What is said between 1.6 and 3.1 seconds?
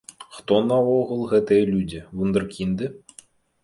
людзі, вундэркінды?